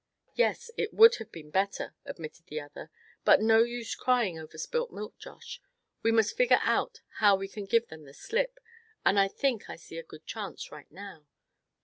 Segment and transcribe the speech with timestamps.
[0.33, 2.89] "Yes, it would have been better," admitted the other;
[3.23, 5.61] "but no use crying over spilt milk, Josh.
[6.01, 8.59] We must figure out how we can give them the slip;
[9.05, 11.27] and I think I see a good chance right now."